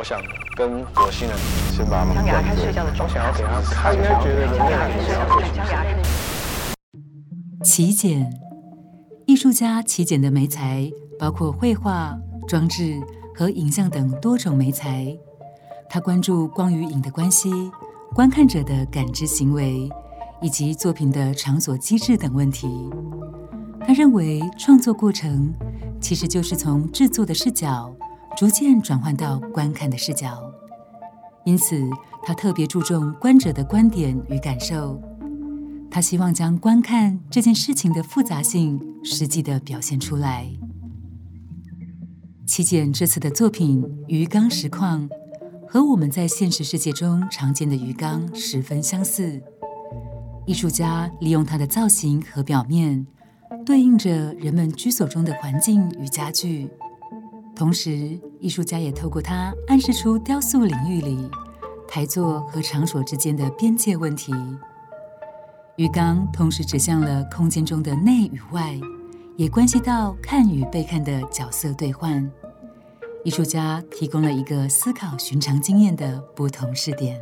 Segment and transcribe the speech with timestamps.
[0.00, 0.18] 我想
[0.56, 1.36] 跟火星人
[1.70, 5.28] 先把他们牙开睡觉的我想要给他看，应该觉得人类很想要
[7.62, 8.32] 奇简，
[9.26, 12.16] 艺术家奇简的媒材包括绘画、
[12.48, 12.98] 装置
[13.36, 15.14] 和影像等多种媒材。
[15.86, 17.50] 他关注光与影的关系、
[18.14, 19.86] 观看者的感知行为
[20.40, 22.90] 以及作品的场所机制等问题。
[23.86, 25.52] 他认为创作过程
[26.00, 27.94] 其实就是从制作的视角
[28.40, 30.50] 逐渐转换到观看的视角，
[31.44, 31.78] 因此
[32.22, 34.98] 他特别注重观者的观点与感受。
[35.90, 40.46] 他希望将观看这件事情的复杂性实际的表现出来。
[42.46, 45.06] 齐简这次的作品《鱼缸实况》
[45.68, 49.38] 和我们在现实世界中常见的鱼缸十分相似。
[50.46, 53.06] 艺术家利用它的造型和表面，
[53.66, 56.70] 对应着人们居所中的环境与家具。
[57.60, 61.28] 同时，艺术家也透过它暗示出雕塑领域里
[61.86, 64.32] 台座和场所之间的边界问题。
[65.76, 68.80] 鱼缸同时指向了空间中的内与外，
[69.36, 72.26] 也关系到看与被看的角色对换。
[73.24, 77.20] 艺术家提供了一个思考寻常经验的不同视点。